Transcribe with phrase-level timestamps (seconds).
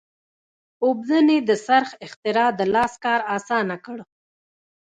[0.85, 3.97] اوبدنې د څرخ اختراع د لاس کار اسانه کړ.